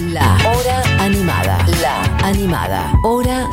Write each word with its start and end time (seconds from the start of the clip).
La 0.00 0.36
Hora 0.44 0.82
Animada. 1.02 1.66
La 1.80 2.02
Animada. 2.26 2.92
Hora 3.02 3.48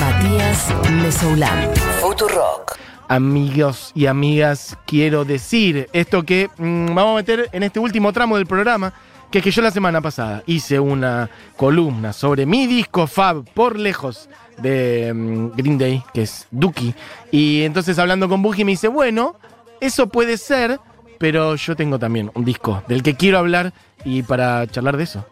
Matías 0.00 0.74
Mesoulán. 0.90 1.70
Futurock. 2.00 2.78
Amigos 3.08 3.92
y 3.94 4.06
amigas, 4.06 4.78
quiero 4.86 5.26
decir 5.26 5.90
esto 5.92 6.22
que 6.22 6.48
mm, 6.56 6.94
vamos 6.94 7.12
a 7.12 7.16
meter 7.16 7.50
en 7.52 7.62
este 7.62 7.78
último 7.78 8.10
tramo 8.14 8.36
del 8.38 8.46
programa, 8.46 8.94
que 9.30 9.38
es 9.38 9.44
que 9.44 9.50
yo 9.50 9.60
la 9.60 9.70
semana 9.70 10.00
pasada 10.00 10.42
hice 10.46 10.80
una 10.80 11.28
columna 11.58 12.14
sobre 12.14 12.46
mi 12.46 12.66
disco 12.66 13.06
Fab 13.06 13.44
por 13.52 13.78
lejos 13.78 14.30
de 14.56 15.12
mm, 15.12 15.56
Green 15.56 15.76
Day, 15.76 16.02
que 16.14 16.22
es 16.22 16.46
Dookie. 16.50 16.94
Y 17.30 17.64
entonces 17.64 17.98
hablando 17.98 18.30
con 18.30 18.40
Buji 18.40 18.64
me 18.64 18.72
dice, 18.72 18.88
bueno, 18.88 19.36
eso 19.82 20.06
puede 20.06 20.38
ser, 20.38 20.80
pero 21.18 21.54
yo 21.54 21.76
tengo 21.76 21.98
también 21.98 22.30
un 22.32 22.46
disco 22.46 22.82
del 22.88 23.02
que 23.02 23.14
quiero 23.14 23.36
hablar 23.36 23.74
y 24.06 24.22
para 24.22 24.66
charlar 24.68 24.96
de 24.96 25.04
eso 25.04 25.26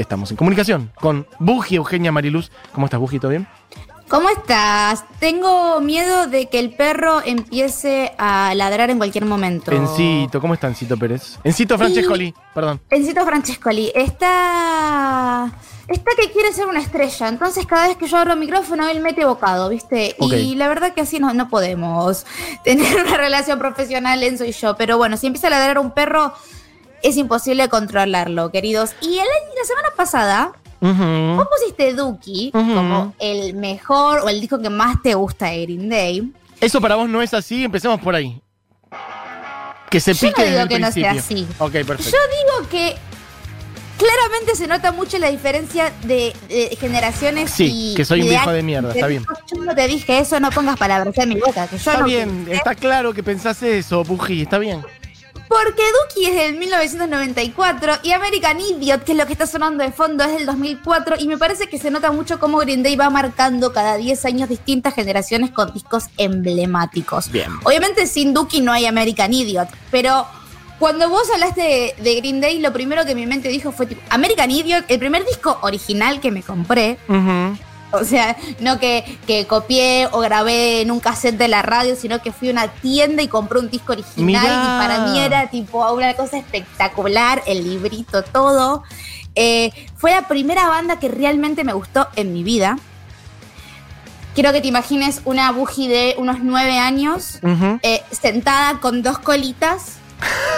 estamos 0.00 0.30
en 0.30 0.36
comunicación 0.36 0.90
con 0.98 1.26
Buji 1.38 1.76
Eugenia 1.76 2.10
Mariluz. 2.10 2.50
¿Cómo 2.72 2.86
estás, 2.86 2.98
Buji? 2.98 3.18
¿Todo 3.18 3.30
bien? 3.30 3.46
¿Cómo 4.08 4.28
estás? 4.28 5.04
Tengo 5.20 5.80
miedo 5.80 6.26
de 6.26 6.48
que 6.48 6.58
el 6.58 6.74
perro 6.74 7.22
empiece 7.24 8.12
a 8.18 8.52
ladrar 8.56 8.90
en 8.90 8.98
cualquier 8.98 9.24
momento. 9.24 9.70
Encito, 9.70 10.40
¿cómo 10.40 10.54
está 10.54 10.66
Encito 10.66 10.96
Pérez? 10.96 11.38
Encito 11.44 11.78
Francescoli, 11.78 12.34
perdón. 12.52 12.80
Encito 12.90 13.24
Francescoli, 13.24 13.92
está. 13.94 15.52
Está 15.86 16.10
que 16.20 16.30
quiere 16.32 16.52
ser 16.52 16.66
una 16.66 16.80
estrella, 16.80 17.28
entonces 17.28 17.66
cada 17.66 17.88
vez 17.88 17.96
que 17.96 18.06
yo 18.06 18.16
abro 18.16 18.32
el 18.32 18.38
micrófono 18.38 18.88
él 18.88 19.00
mete 19.00 19.24
bocado, 19.24 19.68
¿viste? 19.68 20.16
Y 20.20 20.54
la 20.54 20.68
verdad 20.68 20.92
que 20.94 21.02
así 21.02 21.20
no, 21.20 21.32
no 21.34 21.48
podemos 21.48 22.26
tener 22.64 23.00
una 23.00 23.16
relación 23.16 23.58
profesional 23.60 24.22
Enzo 24.22 24.44
y 24.44 24.52
yo. 24.52 24.76
Pero 24.76 24.98
bueno, 24.98 25.16
si 25.16 25.28
empieza 25.28 25.48
a 25.48 25.50
ladrar 25.50 25.78
un 25.78 25.92
perro, 25.92 26.32
es 27.02 27.16
imposible 27.16 27.68
controlarlo, 27.68 28.50
queridos. 28.50 28.90
Y 29.00 29.18
el, 29.18 29.26
la 29.58 29.64
semana 29.66 29.88
pasada 29.96 30.52
Ujú. 30.82 31.36
Vos 31.36 31.46
pusiste 31.58 31.92
Dookie 31.92 32.52
Ujú. 32.54 32.74
como 32.74 33.14
el 33.18 33.52
mejor 33.54 34.20
o 34.20 34.30
el 34.30 34.40
disco 34.40 34.58
que 34.58 34.70
más 34.70 35.02
te 35.02 35.12
gusta 35.12 35.46
de 35.46 35.62
Green 35.66 35.90
Day. 35.90 36.32
Eso 36.58 36.80
para 36.80 36.94
vos 36.96 37.06
no 37.06 37.20
es 37.20 37.34
así, 37.34 37.64
empecemos 37.64 38.00
por 38.00 38.14
ahí. 38.14 38.40
Que 39.90 40.00
se 40.00 40.14
Yo 40.14 40.28
no 40.28 40.32
pique 40.34 40.42
desde 40.42 40.56
digo 40.56 40.68
que 40.68 40.78
no 40.78 40.90
sea 40.92 41.10
así. 41.12 41.46
Ok, 41.58 41.72
perfecto. 41.72 42.04
Yo 42.04 42.62
digo 42.62 42.68
que 42.70 42.96
claramente 43.98 44.54
se 44.56 44.66
nota 44.66 44.92
mucho 44.92 45.18
la 45.18 45.28
diferencia 45.28 45.92
de, 46.04 46.34
de 46.48 46.74
generaciones 46.80 47.50
Sí, 47.50 47.92
y. 47.92 47.94
que 47.94 48.04
soy 48.06 48.22
un 48.22 48.28
viejo 48.28 48.50
de 48.50 48.62
mierda, 48.62 48.92
está 48.94 49.06
bien. 49.06 49.24
Yo 49.54 49.62
no 49.62 49.74
te 49.74 49.86
dije 49.86 50.18
eso, 50.20 50.40
no 50.40 50.50
pongas 50.50 50.78
palabras 50.78 51.16
en 51.18 51.28
mi 51.28 51.34
boca, 51.34 51.66
que 51.66 51.76
yo 51.76 51.90
Está 51.90 51.98
no 51.98 52.04
bien, 52.06 52.30
pensé. 52.44 52.54
está 52.54 52.74
claro 52.74 53.12
que 53.12 53.22
pensás 53.22 53.62
eso, 53.62 54.02
Buji, 54.04 54.42
está 54.42 54.58
bien. 54.58 54.82
Porque 55.50 55.82
Dookie 55.82 56.26
es 56.26 56.36
del 56.36 56.56
1994 56.58 57.94
y 58.04 58.12
American 58.12 58.60
Idiot, 58.60 59.02
que 59.02 59.10
es 59.10 59.18
lo 59.18 59.26
que 59.26 59.32
está 59.32 59.48
sonando 59.48 59.82
de 59.82 59.90
fondo, 59.90 60.22
es 60.22 60.30
del 60.30 60.46
2004 60.46 61.16
y 61.18 61.26
me 61.26 61.38
parece 61.38 61.66
que 61.66 61.76
se 61.76 61.90
nota 61.90 62.12
mucho 62.12 62.38
cómo 62.38 62.58
Green 62.58 62.84
Day 62.84 62.94
va 62.94 63.10
marcando 63.10 63.72
cada 63.72 63.96
10 63.96 64.26
años 64.26 64.48
distintas 64.48 64.94
generaciones 64.94 65.50
con 65.50 65.72
discos 65.72 66.04
emblemáticos. 66.18 67.32
Bien. 67.32 67.50
Obviamente 67.64 68.06
sin 68.06 68.32
Dookie 68.32 68.60
no 68.60 68.70
hay 68.70 68.86
American 68.86 69.34
Idiot, 69.34 69.68
pero 69.90 70.24
cuando 70.78 71.08
vos 71.10 71.28
hablaste 71.34 71.60
de, 71.60 71.94
de 72.00 72.14
Green 72.20 72.40
Day, 72.40 72.60
lo 72.60 72.72
primero 72.72 73.04
que 73.04 73.16
mi 73.16 73.26
mente 73.26 73.48
dijo 73.48 73.72
fue 73.72 73.86
tipo, 73.86 74.02
American 74.08 74.52
Idiot, 74.52 74.84
el 74.86 75.00
primer 75.00 75.26
disco 75.26 75.58
original 75.62 76.20
que 76.20 76.30
me 76.30 76.44
compré. 76.44 76.96
o 78.00 78.04
sea, 78.04 78.36
no 78.60 78.78
que, 78.78 79.18
que 79.26 79.46
copié 79.46 80.08
o 80.12 80.20
grabé 80.20 80.82
en 80.82 80.90
un 80.90 81.00
cassette 81.00 81.36
de 81.36 81.48
la 81.48 81.62
radio, 81.62 81.96
sino 81.96 82.20
que 82.22 82.32
fui 82.32 82.48
a 82.48 82.52
una 82.52 82.68
tienda 82.68 83.22
y 83.22 83.28
compré 83.28 83.58
un 83.58 83.70
disco 83.70 83.92
original 83.92 84.24
Mirá. 84.24 84.42
y 84.42 84.86
para 84.86 85.06
mí 85.06 85.18
era 85.18 85.50
tipo 85.50 85.90
una 85.92 86.14
cosa 86.14 86.38
espectacular, 86.38 87.42
el 87.46 87.64
librito, 87.64 88.22
todo. 88.22 88.82
Eh, 89.34 89.70
fue 89.96 90.10
la 90.10 90.28
primera 90.28 90.68
banda 90.68 90.98
que 90.98 91.08
realmente 91.08 91.64
me 91.64 91.72
gustó 91.72 92.08
en 92.16 92.32
mi 92.32 92.42
vida. 92.42 92.78
Quiero 94.34 94.52
que 94.52 94.60
te 94.60 94.68
imagines 94.68 95.22
una 95.24 95.50
buji 95.50 95.88
de 95.88 96.14
unos 96.18 96.38
nueve 96.40 96.78
años, 96.78 97.40
eh, 97.82 98.02
sentada 98.10 98.80
con 98.80 99.02
dos 99.02 99.18
colitas, 99.18 99.99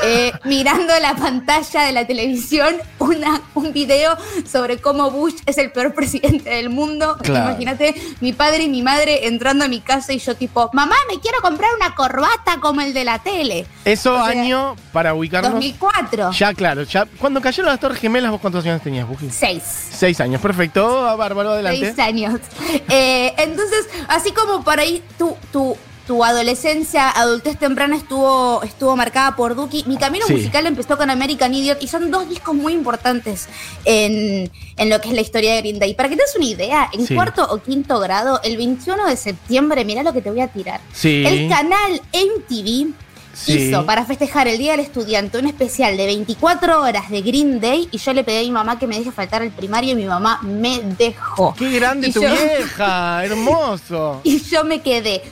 eh, 0.05 0.33
mirando 0.45 0.93
la 1.01 1.15
pantalla 1.15 1.83
de 1.83 1.93
la 1.93 2.07
televisión, 2.07 2.77
una, 2.99 3.41
un 3.55 3.73
video 3.73 4.17
sobre 4.51 4.79
cómo 4.79 5.11
Bush 5.11 5.35
es 5.47 5.59
el 5.59 5.71
peor 5.73 5.95
presidente 5.95 6.51
del 6.51 6.71
mundo. 6.71 7.17
Claro. 7.23 7.51
Imagínate 7.51 7.95
mi 8.21 8.33
padre 8.33 8.65
y 8.65 8.69
mi 8.69 8.83
madre 8.83 9.27
entrando 9.27 9.65
a 9.65 9.69
mi 9.69 9.81
casa 9.81 10.13
y 10.13 10.19
yo 10.19 10.35
tipo, 10.35 10.71
mamá, 10.73 10.97
me 11.09 11.21
quiero 11.21 11.41
comprar 11.41 11.71
una 11.75 11.95
corbata 11.95 12.59
como 12.61 12.81
el 12.81 12.95
de 12.95 13.05
la 13.05 13.19
tele. 13.19 13.67
Eso 13.85 14.15
O 14.15 14.17
sea, 14.17 14.41
año 14.41 14.77
para 14.93 15.15
ubicarnos. 15.15 15.53
2004. 15.53 16.33
Ya, 16.33 16.55
claro, 16.55 16.83
ya. 16.83 17.07
Cuando 17.19 17.41
cayeron 17.41 17.71
las 17.71 17.81
Torres 17.81 17.99
Gemelas, 17.99 18.31
¿vos 18.31 18.41
cuántos 18.41 18.65
años 18.65 18.83
tenías, 18.83 19.07
Buji? 19.07 19.31
Seis. 19.31 19.63
Seis 19.91 20.21
años, 20.21 20.41
perfecto. 20.41 21.17
Bárbaro, 21.17 21.51
adelante. 21.51 21.93
Seis 21.95 21.99
años. 21.99 22.41
Eh, 22.89 23.35
entonces, 23.39 23.89
así 24.09 24.33
como 24.33 24.63
por 24.65 24.79
ahí 24.79 25.03
tu, 25.19 25.37
tu, 25.53 25.77
tu 26.07 26.25
adolescencia, 26.25 27.11
adultez 27.11 27.59
temprana 27.59 27.97
estuvo, 27.97 28.63
estuvo 28.63 28.97
marcada 28.97 29.37
por 29.37 29.55
Duki, 29.55 29.85
mi 29.87 29.97
camino 29.97 30.27
Sí. 30.27 30.35
musical 30.35 30.67
empezó 30.67 30.97
con 30.97 31.11
American 31.11 31.55
Idiot 31.55 31.83
y 31.83 31.89
son 31.89 32.11
dos 32.11 32.29
discos 32.29 32.55
muy 32.55 32.73
importantes 32.73 33.49
en, 33.85 34.51
en 34.77 34.91
lo 34.91 35.01
que 35.01 35.09
es 35.09 35.15
la 35.15 35.21
historia 35.21 35.55
de 35.55 35.61
Green 35.61 35.79
Day. 35.79 35.95
Para 35.95 36.09
que 36.09 36.17
te 36.17 36.23
des 36.23 36.35
una 36.37 36.45
idea, 36.47 36.89
en 36.93 37.07
Sí. 37.07 37.15
cuarto 37.15 37.47
o 37.51 37.59
quinto 37.63 38.01
grado, 38.01 38.41
el 38.43 38.57
21 38.57 39.07
de 39.07 39.17
septiembre, 39.17 39.85
mirá 39.85 40.03
lo 40.03 40.13
que 40.13 40.21
te 40.23 40.31
voy 40.31 40.41
a 40.41 40.49
tirar. 40.49 40.81
Sí. 40.93 41.25
El 41.27 41.49
canal 41.49 42.01
MTV 42.13 42.93
Sí. 43.35 43.53
hizo 43.71 43.87
para 43.87 44.05
festejar 44.05 44.47
el 44.47 44.59
Día 44.59 44.73
del 44.73 44.81
Estudiante 44.81 45.39
un 45.39 45.47
especial 45.47 45.97
de 45.97 46.05
24 46.05 46.83
horas 46.83 47.09
de 47.11 47.23
Green 47.23 47.61
Day 47.61 47.89
y 47.91 47.97
yo 47.97 48.13
le 48.13 48.25
pedí 48.25 48.37
a 48.37 48.43
mi 48.43 48.51
mamá 48.51 48.79
que 48.79 48.87
me 48.87 48.99
deje 48.99 49.11
faltar 49.11 49.41
el 49.43 49.51
primario 49.53 49.93
y 49.93 49.95
mi 49.95 50.05
mamá 50.05 50.41
me 50.43 50.81
dejó. 50.99 51.55
Qué 51.55 51.71
grande 51.71 52.09
Y 52.09 52.13
tu 52.13 52.21
yo- 52.23 52.29
vieja, 52.31 53.25
hermoso. 53.25 54.21
Y 54.23 54.39
yo 54.43 54.65
me 54.65 54.83
quedé 54.83 55.23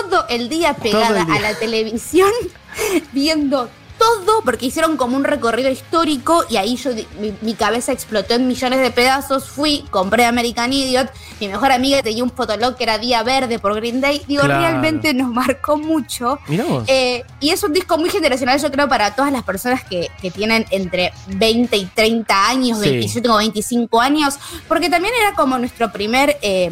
todo 0.00 0.26
el 0.28 0.48
día 0.48 0.74
pegada 0.74 1.20
el 1.20 1.26
día. 1.26 1.34
a 1.36 1.40
la 1.40 1.54
televisión 1.58 2.30
viendo 3.12 3.68
todo 3.98 4.40
porque 4.46 4.64
hicieron 4.64 4.96
como 4.96 5.14
un 5.14 5.24
recorrido 5.24 5.70
histórico 5.70 6.44
y 6.48 6.56
ahí 6.56 6.76
yo 6.76 6.90
mi, 7.20 7.34
mi 7.42 7.52
cabeza 7.52 7.92
explotó 7.92 8.32
en 8.32 8.48
millones 8.48 8.80
de 8.80 8.90
pedazos. 8.90 9.50
Fui, 9.50 9.84
compré 9.90 10.24
American 10.24 10.72
Idiot, 10.72 11.10
mi 11.38 11.48
mejor 11.48 11.70
amiga 11.70 12.02
tenía 12.02 12.24
un 12.24 12.30
fotolog 12.30 12.76
que 12.76 12.84
era 12.84 12.96
Día 12.96 13.22
Verde 13.22 13.58
por 13.58 13.74
Green 13.74 14.00
Day. 14.00 14.22
Digo, 14.26 14.42
Claro. 14.44 14.58
realmente 14.58 15.12
nos 15.12 15.28
marcó 15.30 15.76
mucho. 15.76 16.38
Eh, 16.86 17.24
y 17.40 17.50
es 17.50 17.62
un 17.62 17.74
disco 17.74 17.98
muy 17.98 18.08
generacional, 18.08 18.58
yo 18.58 18.70
creo, 18.70 18.88
para 18.88 19.14
todas 19.14 19.32
las 19.32 19.42
personas 19.42 19.84
que, 19.84 20.08
que 20.22 20.30
tienen 20.30 20.64
entre 20.70 21.12
20 21.26 21.76
y 21.76 21.84
30 21.84 22.48
años, 22.48 22.78
Sí. 22.80 22.88
20, 22.88 23.06
yo 23.06 23.20
tengo 23.20 23.36
25 23.36 24.00
años, 24.00 24.38
porque 24.66 24.88
también 24.88 25.12
era 25.20 25.34
como 25.34 25.58
nuestro 25.58 25.92
primer, 25.92 26.38
eh, 26.40 26.70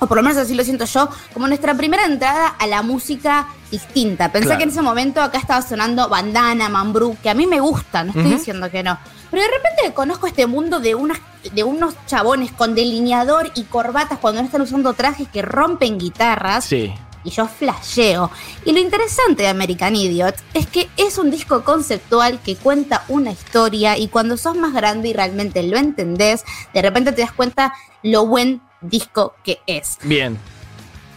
o 0.00 0.06
por 0.06 0.16
lo 0.16 0.22
menos 0.22 0.38
así 0.38 0.54
lo 0.54 0.64
siento 0.64 0.84
yo, 0.84 1.08
como 1.34 1.46
nuestra 1.48 1.74
primera 1.74 2.04
entrada 2.06 2.48
a 2.48 2.66
la 2.66 2.82
música 2.82 3.48
distinta. 3.70 4.30
Pensé 4.32 4.46
Claro. 4.46 4.58
que 4.58 4.64
en 4.64 4.70
ese 4.70 4.82
momento 4.82 5.20
acá 5.20 5.38
estaba 5.38 5.60
sonando 5.62 6.08
Bandana, 6.08 6.68
Mambrú, 6.68 7.16
que 7.22 7.30
a 7.30 7.34
mí 7.34 7.46
me 7.46 7.60
gusta, 7.60 8.04
no 8.04 8.10
estoy 8.12 8.30
diciendo 8.36 8.70
que 8.70 8.82
no. 8.82 8.98
Pero 9.30 9.42
de 9.42 9.48
repente 9.48 9.92
conozco 9.94 10.26
este 10.26 10.46
mundo 10.46 10.80
de, 10.80 10.94
unas, 10.94 11.18
de 11.52 11.62
unos 11.64 11.94
chabones 12.06 12.50
con 12.52 12.74
delineador 12.74 13.50
y 13.54 13.64
corbatas 13.64 14.18
cuando 14.18 14.40
no 14.40 14.46
están 14.46 14.62
usando 14.62 14.94
trajes 14.94 15.28
que 15.28 15.42
rompen 15.42 15.98
guitarras 15.98 16.64
Sí. 16.64 16.94
y 17.24 17.30
yo 17.30 17.46
flasheo. 17.46 18.30
Y 18.64 18.72
lo 18.72 18.78
interesante 18.78 19.42
de 19.42 19.48
American 19.48 19.94
Idiot 19.96 20.34
es 20.54 20.66
que 20.66 20.88
es 20.96 21.18
un 21.18 21.30
disco 21.30 21.62
conceptual 21.62 22.40
que 22.40 22.56
cuenta 22.56 23.04
una 23.08 23.30
historia 23.32 23.98
y 23.98 24.08
cuando 24.08 24.38
sos 24.38 24.56
más 24.56 24.72
grande 24.72 25.08
y 25.08 25.12
realmente 25.12 25.62
lo 25.62 25.76
entendés, 25.76 26.44
de 26.72 26.80
repente 26.80 27.12
te 27.12 27.20
das 27.20 27.32
cuenta 27.32 27.74
lo 28.02 28.24
buen 28.26 28.62
disco 28.80 29.34
que 29.44 29.58
es. 29.66 29.98
Bien. 30.02 30.38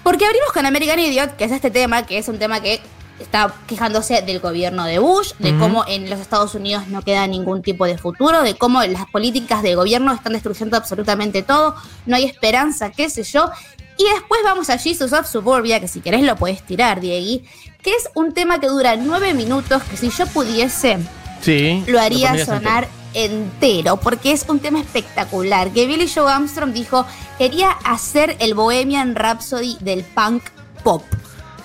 Porque 0.03 0.25
abrimos 0.25 0.51
con 0.51 0.65
American 0.65 0.99
Idiot, 0.99 1.35
que 1.35 1.45
es 1.45 1.51
este 1.51 1.69
tema, 1.71 2.05
que 2.05 2.17
es 2.17 2.27
un 2.27 2.39
tema 2.39 2.59
que 2.61 2.81
está 3.19 3.53
quejándose 3.67 4.23
del 4.23 4.39
gobierno 4.39 4.85
de 4.85 4.97
Bush, 4.97 5.33
de 5.37 5.55
cómo 5.59 5.85
en 5.87 6.09
los 6.09 6.19
Estados 6.19 6.55
Unidos 6.55 6.87
no 6.87 7.03
queda 7.03 7.27
ningún 7.27 7.61
tipo 7.61 7.85
de 7.85 7.99
futuro, 7.99 8.41
de 8.41 8.55
cómo 8.55 8.81
las 8.83 9.05
políticas 9.11 9.61
de 9.61 9.75
gobierno 9.75 10.11
están 10.11 10.33
destruyendo 10.33 10.75
absolutamente 10.75 11.43
todo, 11.43 11.75
no 12.07 12.15
hay 12.15 12.25
esperanza, 12.25 12.91
qué 12.91 13.11
sé 13.11 13.21
yo. 13.21 13.51
Y 13.97 14.05
después 14.15 14.41
vamos 14.43 14.71
a 14.71 14.79
Jesus 14.79 15.13
of 15.13 15.27
Suburbia, 15.29 15.79
que 15.79 15.87
si 15.87 16.01
querés 16.01 16.23
lo 16.23 16.35
puedes 16.35 16.63
tirar, 16.63 16.99
Diegui, 16.99 17.43
que 17.83 17.91
es 17.91 18.09
un 18.15 18.33
tema 18.33 18.59
que 18.59 18.67
dura 18.67 18.95
nueve 18.95 19.35
minutos, 19.35 19.83
que 19.83 19.97
si 19.97 20.09
yo 20.09 20.25
pudiese, 20.25 20.97
Sí. 21.41 21.83
lo 21.85 21.99
haría 21.99 22.43
sonar 22.43 22.87
entero, 23.13 23.97
porque 23.97 24.31
es 24.31 24.45
un 24.47 24.59
tema 24.59 24.79
espectacular. 24.79 25.71
Que 25.71 25.87
Billy 25.87 26.09
Joe 26.13 26.31
Armstrong 26.31 26.73
dijo, 26.73 27.05
quería 27.37 27.71
hacer 27.71 28.37
el 28.39 28.53
Bohemian 28.53 29.15
Rhapsody 29.15 29.77
del 29.79 30.03
punk 30.03 30.43
pop. 30.83 31.03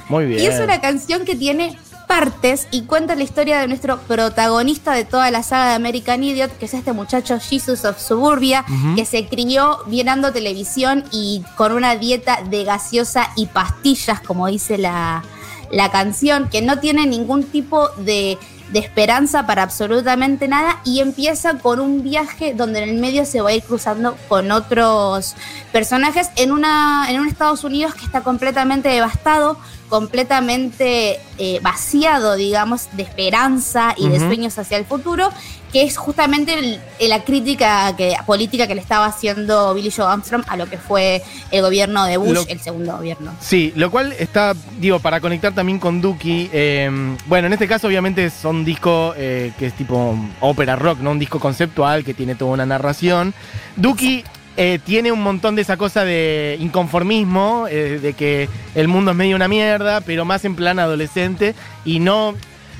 Muy 0.08 0.26
bien. 0.26 0.40
Y 0.40 0.46
es 0.46 0.60
una 0.60 0.80
canción 0.80 1.24
que 1.24 1.34
tiene 1.34 1.76
partes 2.06 2.68
y 2.70 2.82
cuenta 2.82 3.14
la 3.14 3.24
historia 3.24 3.60
de 3.60 3.68
nuestro 3.68 3.98
protagonista 3.98 4.92
de 4.92 5.04
toda 5.04 5.30
la 5.30 5.42
saga 5.42 5.70
de 5.70 5.74
American 5.74 6.22
Idiot, 6.22 6.56
que 6.58 6.66
es 6.66 6.74
este 6.74 6.92
muchacho 6.92 7.38
Jesus 7.40 7.84
of 7.84 8.00
Suburbia, 8.00 8.64
que 8.94 9.04
se 9.04 9.26
crió 9.26 9.80
viendo 9.86 10.32
televisión 10.32 11.04
y 11.10 11.44
con 11.56 11.72
una 11.72 11.96
dieta 11.96 12.42
de 12.48 12.64
gaseosa 12.64 13.30
y 13.36 13.46
pastillas, 13.46 14.20
como 14.20 14.46
dice 14.46 14.78
la, 14.78 15.24
la 15.70 15.90
canción, 15.90 16.48
que 16.48 16.62
no 16.62 16.78
tiene 16.78 17.06
ningún 17.06 17.42
tipo 17.44 17.88
de 17.98 18.38
de 18.72 18.80
esperanza 18.80 19.46
para 19.46 19.62
absolutamente 19.62 20.48
nada 20.48 20.80
y 20.84 21.00
empieza 21.00 21.58
con 21.58 21.80
un 21.80 22.02
viaje 22.02 22.54
donde 22.54 22.82
en 22.82 22.90
el 22.90 22.96
medio 22.96 23.24
se 23.24 23.40
va 23.40 23.50
a 23.50 23.52
ir 23.52 23.62
cruzando 23.62 24.16
con 24.28 24.50
otros 24.50 25.36
personajes 25.72 26.30
en, 26.36 26.52
una, 26.52 27.06
en 27.08 27.20
un 27.20 27.28
Estados 27.28 27.64
Unidos 27.64 27.94
que 27.94 28.04
está 28.04 28.22
completamente 28.22 28.88
devastado, 28.88 29.58
completamente 29.88 31.20
eh, 31.38 31.60
vaciado, 31.62 32.34
digamos, 32.34 32.88
de 32.92 33.02
esperanza 33.02 33.94
y 33.96 34.08
de 34.08 34.18
sueños 34.18 34.58
hacia 34.58 34.78
el 34.78 34.84
futuro, 34.84 35.30
que 35.72 35.82
es 35.82 35.96
justamente 35.96 36.58
el- 36.58 36.80
la 37.08 37.22
crítica 37.24 37.94
que, 37.96 38.14
política 38.24 38.66
que 38.66 38.74
le 38.74 38.80
estaba 38.80 39.06
haciendo 39.06 39.74
Billy 39.74 39.90
Joe 39.90 40.06
Armstrong 40.06 40.44
a 40.46 40.56
lo 40.56 40.66
que 40.70 40.78
fue 40.78 41.22
el 41.50 41.60
gobierno 41.62 42.04
de 42.06 42.16
Bush, 42.16 42.32
Lo- 42.34 42.46
el 42.48 42.60
segundo 42.60 42.96
gobierno. 42.96 43.32
Sí, 43.40 43.72
lo 43.76 43.90
cual 43.90 44.14
está, 44.18 44.54
digo, 44.78 45.00
para 45.00 45.20
conectar 45.20 45.54
también 45.54 45.78
con 45.78 46.00
Duki. 46.00 46.48
eh, 46.52 46.90
bueno, 47.26 47.46
en 47.48 47.52
este 47.52 47.68
caso, 47.68 47.88
obviamente, 47.88 48.30
son 48.30 48.64
disco 48.64 49.12
eh, 49.16 49.52
que 49.58 49.66
es 49.66 49.74
tipo 49.74 50.16
ópera 50.40 50.76
rock, 50.76 51.00
¿no? 51.00 51.10
Un 51.10 51.18
disco 51.18 51.40
conceptual 51.40 52.04
que 52.04 52.14
tiene 52.14 52.34
toda 52.36 52.52
una 52.52 52.64
narración. 52.66 53.34
Duki 53.76 54.24
eh, 54.58 54.78
tiene 54.82 55.12
un 55.12 55.22
montón 55.22 55.54
de 55.54 55.60
esa 55.62 55.76
cosa 55.76 56.04
de 56.04 56.56
inconformismo, 56.60 57.66
eh, 57.68 57.98
de 58.00 58.14
que 58.14 58.48
el 58.74 58.88
mundo 58.88 59.10
es 59.10 59.16
medio 59.16 59.36
una 59.36 59.48
mierda, 59.48 60.00
pero 60.00 60.24
más 60.24 60.44
en 60.46 60.56
plan 60.56 60.78
adolescente 60.78 61.54
y 61.84 61.98
no. 62.00 62.34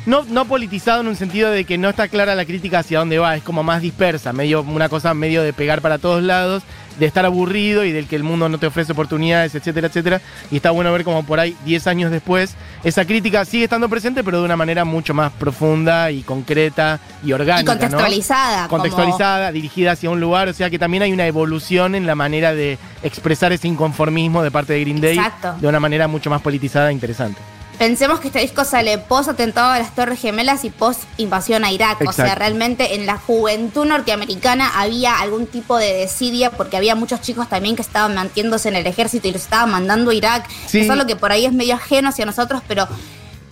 No, 0.06 0.22
no 0.28 0.44
politizado 0.44 1.00
en 1.00 1.08
un 1.08 1.16
sentido 1.16 1.50
de 1.50 1.64
que 1.64 1.78
no 1.78 1.88
está 1.88 2.06
clara 2.08 2.34
la 2.36 2.44
crítica 2.44 2.78
hacia 2.78 3.00
dónde 3.00 3.18
va, 3.18 3.34
es 3.36 3.42
como 3.42 3.62
más 3.64 3.82
dispersa, 3.82 4.32
medio 4.32 4.62
una 4.62 4.88
cosa 4.88 5.12
medio 5.14 5.42
de 5.42 5.52
pegar 5.52 5.80
para 5.82 5.98
todos 5.98 6.22
lados, 6.22 6.62
de 6.98 7.06
estar 7.06 7.26
aburrido 7.26 7.84
y 7.84 7.90
del 7.92 8.06
que 8.06 8.14
el 8.16 8.22
mundo 8.22 8.48
no 8.48 8.56
te 8.58 8.66
ofrece 8.68 8.92
oportunidades, 8.92 9.54
etcétera, 9.56 9.88
etcétera. 9.88 10.20
Y 10.50 10.56
está 10.56 10.70
bueno 10.70 10.92
ver 10.92 11.02
como 11.04 11.24
por 11.26 11.40
ahí, 11.40 11.56
10 11.64 11.86
años 11.88 12.10
después, 12.12 12.54
esa 12.84 13.04
crítica 13.04 13.44
sigue 13.44 13.64
estando 13.64 13.88
presente, 13.88 14.22
pero 14.24 14.38
de 14.38 14.44
una 14.44 14.56
manera 14.56 14.84
mucho 14.84 15.12
más 15.12 15.32
profunda 15.32 16.10
y 16.12 16.22
concreta 16.22 17.00
y 17.24 17.28
Y 17.30 17.32
orgánica. 17.32 17.74
¿no? 17.74 17.80
contextualizada. 17.80 18.68
como- 18.68 18.82
Contextualizada, 18.82 19.50
dirigida 19.52 19.90
hacia 19.92 20.08
un 20.08 20.20
lugar, 20.20 20.48
o 20.48 20.52
sea 20.54 20.70
que 20.70 20.78
también 20.78 21.02
hay 21.02 21.12
una 21.12 21.26
evolución 21.26 21.94
en 21.96 22.06
la 22.06 22.14
manera 22.14 22.54
de 22.54 22.78
expresar 23.02 23.52
ese 23.52 23.66
inconformismo 23.68 24.42
de 24.42 24.50
parte 24.52 24.72
de 24.74 24.80
Green 24.82 25.00
Day 25.00 25.18
Exacto. 25.18 25.56
de 25.60 25.66
una 25.66 25.80
manera 25.80 26.06
mucho 26.08 26.30
más 26.30 26.40
politizada 26.42 26.90
e 26.90 26.92
interesante. 26.92 27.40
Pensemos 27.78 28.20
que 28.20 28.28
este 28.28 28.40
disco 28.40 28.64
sale 28.64 28.96
post 28.98 29.28
atentado 29.28 29.72
a 29.72 29.78
las 29.78 29.94
Torres 29.94 30.20
Gemelas 30.20 30.64
y 30.64 30.70
post 30.70 31.02
invasión 31.18 31.64
a 31.64 31.70
Irak. 31.70 31.98
O 32.06 32.12
sea, 32.12 32.34
realmente 32.34 32.94
en 32.94 33.04
la 33.04 33.18
juventud 33.18 33.84
norteamericana 33.84 34.80
había 34.80 35.18
algún 35.18 35.46
tipo 35.46 35.76
de 35.76 35.92
desidia 35.92 36.50
porque 36.50 36.76
había 36.76 36.94
muchos 36.94 37.20
chicos 37.20 37.48
también 37.48 37.76
que 37.76 37.82
estaban 37.82 38.14
manteniéndose 38.14 38.68
en 38.70 38.76
el 38.76 38.86
ejército 38.86 39.28
y 39.28 39.32
los 39.32 39.42
estaban 39.42 39.70
mandando 39.70 40.10
a 40.10 40.14
Irak. 40.14 40.48
Sí. 40.66 40.80
Es 40.80 40.90
algo 40.90 41.06
que 41.06 41.16
por 41.16 41.32
ahí 41.32 41.44
es 41.44 41.52
medio 41.52 41.74
ajeno 41.74 42.08
hacia 42.08 42.24
nosotros, 42.24 42.62
pero 42.66 42.88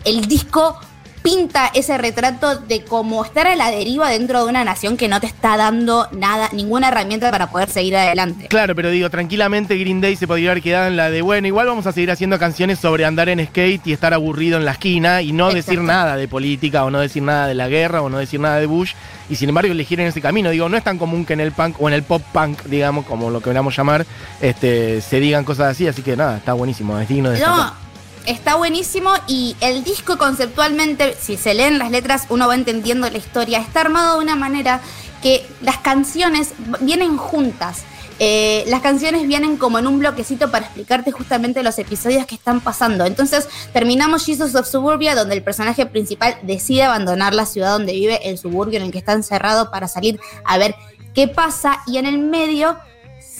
el 0.04 0.26
disco 0.26 0.80
pinta 1.24 1.70
ese 1.72 1.96
retrato 1.96 2.56
de 2.58 2.84
cómo 2.84 3.24
estar 3.24 3.46
a 3.46 3.56
la 3.56 3.70
deriva 3.70 4.10
dentro 4.10 4.44
de 4.44 4.50
una 4.50 4.62
nación 4.62 4.98
que 4.98 5.08
no 5.08 5.20
te 5.20 5.26
está 5.26 5.56
dando 5.56 6.06
nada, 6.12 6.50
ninguna 6.52 6.88
herramienta 6.88 7.30
para 7.30 7.50
poder 7.50 7.70
seguir 7.70 7.96
adelante. 7.96 8.46
Claro, 8.48 8.74
pero 8.74 8.90
digo, 8.90 9.08
tranquilamente 9.08 9.78
Green 9.78 10.02
Day 10.02 10.16
se 10.16 10.26
podría 10.26 10.50
haber 10.50 10.62
quedado 10.62 10.86
en 10.88 10.98
la 10.98 11.10
de, 11.10 11.22
bueno, 11.22 11.46
igual 11.46 11.66
vamos 11.66 11.86
a 11.86 11.92
seguir 11.92 12.10
haciendo 12.10 12.38
canciones 12.38 12.78
sobre 12.78 13.06
andar 13.06 13.30
en 13.30 13.42
skate 13.46 13.86
y 13.86 13.94
estar 13.94 14.12
aburrido 14.12 14.58
en 14.58 14.66
la 14.66 14.72
esquina 14.72 15.22
y 15.22 15.32
no 15.32 15.50
decir 15.50 15.80
nada 15.80 16.16
de 16.16 16.28
política 16.28 16.84
o 16.84 16.90
no 16.90 17.00
decir 17.00 17.22
nada 17.22 17.46
de 17.46 17.54
la 17.54 17.68
guerra 17.68 18.02
o 18.02 18.10
no 18.10 18.18
decir 18.18 18.38
nada 18.38 18.60
de 18.60 18.66
Bush 18.66 18.92
y 19.30 19.36
sin 19.36 19.48
embargo 19.48 19.72
eligieron 19.72 20.06
ese 20.06 20.20
camino. 20.20 20.50
Digo, 20.50 20.68
no 20.68 20.76
es 20.76 20.84
tan 20.84 20.98
común 20.98 21.24
que 21.24 21.32
en 21.32 21.40
el 21.40 21.52
punk 21.52 21.80
o 21.80 21.88
en 21.88 21.94
el 21.94 22.02
pop 22.02 22.20
punk, 22.34 22.64
digamos, 22.64 23.06
como 23.06 23.30
lo 23.30 23.40
queramos 23.40 23.74
llamar, 23.74 24.04
este, 24.42 25.00
se 25.00 25.20
digan 25.20 25.44
cosas 25.44 25.68
así, 25.68 25.88
así 25.88 26.02
que 26.02 26.18
nada, 26.18 26.36
está 26.36 26.52
buenísimo, 26.52 26.98
es 26.98 27.08
digno 27.08 27.30
de 27.30 27.40
No. 27.40 27.83
Está 28.26 28.56
buenísimo 28.56 29.12
y 29.26 29.56
el 29.60 29.84
disco 29.84 30.18
conceptualmente, 30.18 31.16
si 31.20 31.36
se 31.36 31.54
leen 31.54 31.78
las 31.78 31.90
letras, 31.90 32.26
uno 32.28 32.48
va 32.48 32.54
entendiendo 32.54 33.08
la 33.08 33.18
historia. 33.18 33.58
Está 33.58 33.82
armado 33.82 34.18
de 34.18 34.24
una 34.24 34.36
manera 34.36 34.80
que 35.22 35.46
las 35.60 35.78
canciones 35.78 36.52
vienen 36.80 37.16
juntas. 37.16 37.82
Eh, 38.20 38.62
las 38.68 38.80
canciones 38.80 39.26
vienen 39.26 39.56
como 39.56 39.78
en 39.78 39.88
un 39.88 39.98
bloquecito 39.98 40.50
para 40.50 40.66
explicarte 40.66 41.10
justamente 41.10 41.62
los 41.62 41.78
episodios 41.78 42.26
que 42.26 42.36
están 42.36 42.60
pasando. 42.60 43.04
Entonces 43.06 43.48
terminamos 43.72 44.24
Jesus 44.24 44.54
of 44.54 44.68
Suburbia, 44.68 45.14
donde 45.14 45.34
el 45.34 45.42
personaje 45.42 45.84
principal 45.86 46.36
decide 46.42 46.84
abandonar 46.84 47.34
la 47.34 47.46
ciudad 47.46 47.72
donde 47.72 47.92
vive, 47.92 48.28
el 48.28 48.38
suburbio 48.38 48.78
en 48.78 48.86
el 48.86 48.92
que 48.92 48.98
está 48.98 49.12
encerrado, 49.12 49.70
para 49.70 49.88
salir 49.88 50.20
a 50.44 50.58
ver 50.58 50.76
qué 51.14 51.26
pasa. 51.26 51.80
Y 51.86 51.98
en 51.98 52.06
el 52.06 52.18
medio 52.18 52.78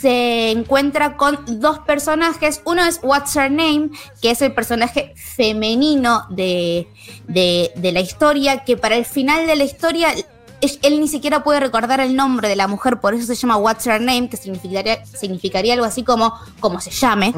se 0.05 0.51
encuentra 0.51 1.17
con 1.17 1.39
dos 1.63 1.79
personajes. 1.79 2.61
Uno 2.67 2.85
es 2.85 3.01
What's 3.03 3.35
Her 3.37 3.51
Name, 3.51 3.89
que 4.21 4.33
es 4.33 4.43
el 4.43 4.53
personaje 4.53 5.15
femenino 5.17 6.27
de, 6.29 6.89
de, 7.27 7.73
de 7.75 7.93
la 7.93 8.01
historia, 8.01 8.65
que 8.65 8.77
para 8.77 8.97
el 8.97 9.07
final 9.07 9.47
de 9.47 9.57
la 9.57 9.65
historia 9.65 10.13
él 10.83 11.01
ni 11.01 11.09
siquiera 11.09 11.43
puede 11.43 11.61
recordar 11.61 12.01
el 12.01 12.17
nombre 12.17 12.49
de 12.49 12.57
la 12.57 12.69
mujer, 12.69 13.01
por 13.01 13.15
eso 13.15 13.27
se 13.27 13.35
llama 13.35 13.57
What's 13.57 13.87
Her 13.87 14.01
Name, 14.01 14.29
que 14.29 14.37
significaría, 14.37 15.05
significaría 15.05 15.75
algo 15.75 15.87
así 15.87 16.03
como 16.03 16.35
como 16.61 16.81
se 16.81 16.91
llame 16.91 17.33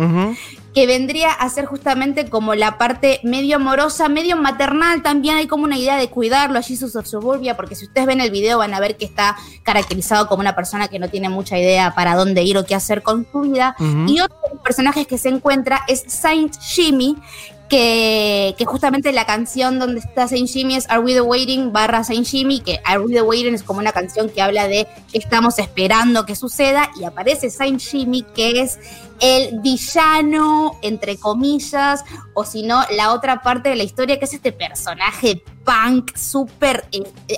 que 0.77 0.87
vendría 0.87 1.33
a 1.33 1.49
ser 1.49 1.65
justamente 1.65 2.29
como 2.29 2.55
la 2.55 2.77
parte 2.77 3.19
medio 3.23 3.57
amorosa, 3.57 4.11
medio 4.11 4.37
maternal. 4.37 5.03
También 5.03 5.37
hay 5.37 5.47
como 5.47 5.65
una 5.65 5.79
idea 5.79 5.97
de 5.97 6.11
cuidarlo 6.11 6.59
a 6.59 6.63
Jesus 6.63 6.95
of 6.97 7.07
Suburbia, 7.07 7.57
porque 7.57 7.75
si 7.75 7.87
ustedes 7.87 8.07
ven 8.07 8.21
el 8.21 8.31
video 8.31 8.59
van 8.59 8.75
a 8.75 8.79
ver 8.79 8.99
que 8.99 9.07
está 9.07 9.39
caracterizado 9.63 10.29
como 10.29 10.43
una 10.43 10.55
persona 10.55 10.89
que 10.89 10.99
no 10.99 11.09
tiene 11.09 11.31
mucha 11.31 11.59
idea 11.59 11.95
para 11.95 12.15
dónde 12.15 12.43
ir 12.43 12.59
o 12.59 12.67
qué 12.67 12.75
hacer 12.75 13.03
con 13.03 13.27
su 13.33 13.41
vida. 13.41 13.75
Y 14.07 14.21
otro 14.21 14.37
de 14.45 14.51
los 14.53 14.63
personajes 14.63 15.07
que 15.07 15.17
se 15.17 15.31
encuentra 15.31 15.81
es 15.89 16.05
Saint 16.09 16.55
Jimmy. 16.61 17.17
Que, 17.69 18.55
justamente 18.65 19.13
la 19.13 19.27
canción 19.27 19.79
donde 19.79 20.01
está 20.01 20.29
Saint 20.29 20.49
Jimmy 20.49 20.77
es 20.77 20.89
Are 20.89 21.01
We 21.01 21.15
the 21.15 21.21
Waiting 21.21 21.73
barra 21.73 22.05
Saint 22.05 22.27
Jimmy, 22.27 22.61
que 22.61 22.81
Are 22.85 23.01
We 23.01 23.13
the 23.13 23.23
Waiting 23.23 23.55
es 23.55 23.63
como 23.63 23.81
una 23.81 23.93
canción 23.93 24.29
que 24.29 24.41
habla 24.41 24.69
de 24.69 24.87
que 25.11 25.19
estamos 25.19 25.59
esperando 25.59 26.27
que 26.27 26.37
suceda 26.37 26.91
y 27.01 27.05
aparece 27.05 27.51
Saint 27.51 27.81
Jimmy 27.81 28.23
que 28.23 28.61
es 28.61 28.79
el 29.21 29.61
villano, 29.61 30.79
entre 30.83 31.17
comillas, 31.17 32.05
o 32.35 32.45
si 32.45 32.63
no, 32.63 32.83
la 32.97 33.13
otra 33.13 33.43
parte 33.43 33.71
de 33.71 33.77
la 33.77 33.83
historia, 33.83 34.19
que 34.19 34.27
es 34.27 34.35
este 34.35 34.53
personaje 34.53 35.43
punk 35.65 36.17
súper 36.17 36.87
eh, 36.93 37.03
eh, 37.29 37.37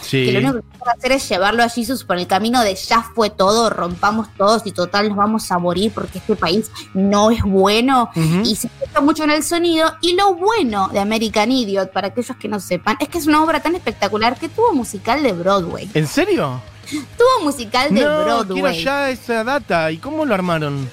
Sí. 0.00 0.26
que 0.26 0.32
lo 0.32 0.38
único 0.40 0.60
que 0.60 0.90
hacer 0.90 1.12
es 1.12 1.28
llevarlo 1.28 1.62
a 1.62 1.68
Jesus 1.68 2.04
por 2.04 2.18
el 2.18 2.26
camino 2.26 2.62
de 2.62 2.74
ya 2.74 3.02
fue 3.14 3.30
todo, 3.30 3.70
rompamos 3.70 4.28
todos 4.36 4.62
y 4.66 4.72
total 4.72 5.08
nos 5.08 5.16
vamos 5.16 5.50
a 5.50 5.58
morir 5.58 5.92
porque 5.94 6.18
este 6.18 6.36
país 6.36 6.70
no 6.92 7.30
es 7.30 7.42
bueno. 7.42 8.10
Y 8.44 8.56
se 8.56 8.68
escucha 8.68 9.00
mucho 9.00 9.24
en 9.24 9.30
el 9.30 9.42
sonido. 9.42 9.92
Y 10.00 10.14
lo 10.14 10.34
bueno 10.34 10.88
de 10.92 11.00
American 11.00 11.50
Idiot, 11.52 11.92
para 11.92 12.08
aquellos 12.08 12.36
que 12.36 12.48
no 12.48 12.60
sepan, 12.60 12.96
es 13.00 13.08
que 13.08 13.18
es 13.18 13.26
una 13.26 13.42
obra 13.42 13.60
tan 13.60 13.74
espectacular 13.74 14.38
que 14.38 14.48
tuvo 14.48 14.72
musical 14.72 15.22
de 15.22 15.32
Broadway. 15.32 15.90
¿En 15.94 16.06
serio? 16.06 16.60
Tuvo 16.90 17.44
musical 17.44 17.94
de 17.94 18.02
no, 18.02 18.24
Broadway. 18.24 18.62
quiero 18.62 18.70
ya 18.72 19.10
esa 19.10 19.44
data. 19.44 19.90
¿Y 19.90 19.98
cómo 19.98 20.24
lo 20.24 20.34
armaron? 20.34 20.88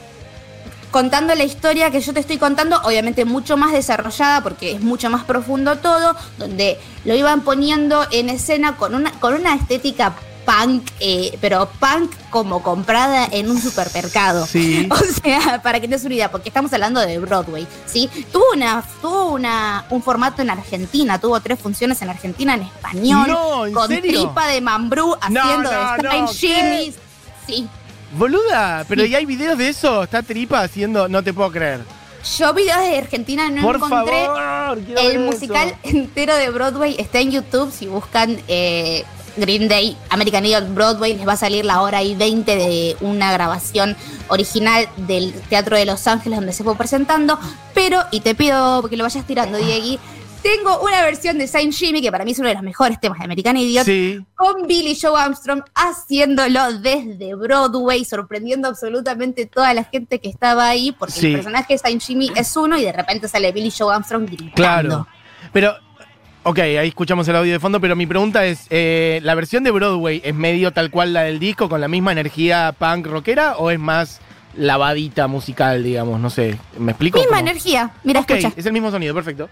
Contando 0.91 1.33
la 1.35 1.43
historia 1.43 1.89
que 1.89 2.01
yo 2.01 2.13
te 2.13 2.19
estoy 2.19 2.37
contando, 2.37 2.79
obviamente 2.83 3.25
mucho 3.25 3.57
más 3.57 3.71
desarrollada 3.71 4.41
porque 4.41 4.73
es 4.73 4.81
mucho 4.81 5.09
más 5.09 5.23
profundo 5.23 5.77
todo, 5.77 6.15
donde 6.37 6.79
lo 7.05 7.15
iban 7.15 7.41
poniendo 7.41 8.05
en 8.11 8.29
escena 8.29 8.75
con 8.75 8.93
una, 8.93 9.11
con 9.19 9.33
una 9.33 9.55
estética 9.55 10.13
punk, 10.45 10.89
eh, 10.99 11.37
pero 11.39 11.69
punk 11.79 12.11
como 12.29 12.63
comprada 12.63 13.27
en 13.31 13.49
un 13.49 13.61
supermercado. 13.61 14.45
Sí. 14.45 14.89
O 15.01 15.23
sea, 15.23 15.61
para 15.61 15.79
que 15.79 15.87
te 15.87 15.95
des 15.95 16.03
una 16.03 16.15
idea, 16.15 16.31
porque 16.31 16.49
estamos 16.49 16.73
hablando 16.73 16.99
de 16.99 17.19
Broadway, 17.19 17.67
¿sí? 17.85 18.09
Tuvo 18.31 18.45
una, 18.53 18.83
tuvo 19.01 19.25
una, 19.31 19.85
un 19.89 20.01
formato 20.01 20.41
en 20.41 20.49
Argentina, 20.49 21.19
tuvo 21.19 21.39
tres 21.41 21.59
funciones 21.59 22.01
en 22.01 22.09
Argentina 22.09 22.55
en 22.55 22.63
español, 22.63 23.27
No, 23.27 23.65
¿en 23.67 23.73
con 23.73 23.87
serio? 23.87 24.23
tripa 24.23 24.47
de 24.47 24.61
mambrú 24.61 25.15
haciendo 25.21 25.63
no, 25.63 25.69
de 25.69 26.03
no, 26.03 26.27
¿qué? 26.31 26.33
Jimmy's. 26.33 26.95
Sí. 27.47 27.67
Boluda, 28.13 28.85
pero 28.87 29.03
Sí. 29.03 29.09
¿y 29.11 29.15
hay 29.15 29.25
videos 29.25 29.57
de 29.57 29.69
eso? 29.69 30.03
Está 30.03 30.21
tripa 30.23 30.61
haciendo, 30.61 31.07
no 31.07 31.23
te 31.23 31.33
puedo 31.33 31.51
creer. 31.51 31.81
Yo 32.37 32.53
videos 32.53 32.79
de 32.81 32.97
Argentina 32.99 33.49
no 33.49 33.61
Por 33.63 33.77
encontré. 33.77 34.25
favor, 34.25 34.77
El 34.97 35.19
musical 35.19 35.69
eso. 35.83 35.97
entero 35.97 36.35
de 36.35 36.49
Broadway 36.49 36.95
está 36.99 37.19
en 37.19 37.31
YouTube. 37.31 37.71
Si 37.71 37.87
buscan 37.87 38.37
eh, 38.47 39.03
Green 39.37 39.67
Day, 39.67 39.97
American 40.09 40.45
Idiot 40.45 40.73
Broadway, 40.75 41.15
les 41.17 41.27
va 41.27 41.33
a 41.33 41.37
salir 41.37 41.65
la 41.65 41.81
hora 41.81 42.03
y 42.03 42.13
20 42.15 42.55
de 42.55 42.95
una 43.01 43.31
grabación 43.33 43.95
original 44.27 44.87
del 44.97 45.33
Teatro 45.49 45.75
de 45.77 45.85
Los 45.85 46.05
Ángeles 46.05 46.37
donde 46.37 46.53
se 46.53 46.63
fue 46.63 46.75
presentando. 46.75 47.39
Pero, 47.73 48.01
y 48.11 48.19
te 48.19 48.35
pido 48.35 48.83
que 48.87 48.97
lo 48.97 49.03
vayas 49.05 49.25
tirando, 49.25 49.57
Diegui, 49.57 49.97
tengo 50.41 50.79
una 50.81 51.01
versión 51.03 51.37
de 51.37 51.47
Saint 51.47 51.73
Jimmy, 51.73 52.01
que 52.01 52.11
para 52.11 52.25
mí 52.25 52.31
es 52.31 52.39
uno 52.39 52.47
de 52.49 52.55
los 52.55 52.63
mejores 52.63 52.99
temas 52.99 53.19
de 53.19 53.25
American 53.25 53.57
Idiot, 53.57 53.85
Sí. 53.85 54.19
con 54.35 54.67
Billy 54.67 54.97
Joe 54.99 55.19
Armstrong 55.19 55.61
haciéndolo 55.75 56.73
desde 56.79 57.35
Broadway, 57.35 58.03
sorprendiendo 58.05 58.67
absolutamente 58.67 59.45
toda 59.45 59.73
la 59.73 59.83
gente 59.83 60.19
que 60.19 60.29
estaba 60.29 60.67
ahí, 60.67 60.91
porque 60.91 61.13
Sí. 61.13 61.27
el 61.27 61.33
personaje 61.33 61.73
de 61.73 61.77
Saint 61.79 62.01
Jimmy 62.01 62.31
es 62.35 62.55
uno 62.57 62.77
y 62.77 62.83
de 62.83 62.91
repente 62.91 63.27
sale 63.27 63.51
Billy 63.51 63.71
Joe 63.77 63.93
Armstrong 63.93 64.25
gritando. 64.25 64.53
Claro. 64.55 65.07
Pero, 65.53 65.75
ok, 66.43 66.59
ahí 66.59 66.87
escuchamos 66.87 67.27
el 67.27 67.35
audio 67.35 67.51
de 67.53 67.59
fondo, 67.59 67.79
pero 67.79 67.95
mi 67.95 68.05
pregunta 68.07 68.45
es, 68.45 68.65
eh, 68.69 69.19
¿la 69.23 69.35
versión 69.35 69.63
de 69.63 69.71
Broadway 69.71 70.21
es 70.23 70.33
medio 70.33 70.71
tal 70.71 70.89
cual 70.91 71.13
la 71.13 71.21
del 71.23 71.39
disco, 71.39 71.69
con 71.69 71.81
la 71.81 71.87
misma 71.87 72.11
energía 72.11 72.73
punk 72.77 73.05
rockera, 73.07 73.57
o 73.57 73.69
es 73.71 73.79
más 73.79 74.19
lavadita 74.55 75.27
musical, 75.27 75.83
digamos? 75.83 76.19
No 76.19 76.29
sé, 76.29 76.57
¿me 76.77 76.91
explico? 76.91 77.19
Misma 77.19 77.37
¿Cómo? 77.37 77.49
energía. 77.49 77.91
Mira, 78.03 78.21
Ok, 78.21 78.31
escucha. 78.31 78.53
es 78.57 78.65
el 78.65 78.73
mismo 78.73 78.91
sonido, 78.91 79.13
perfecto. 79.13 79.49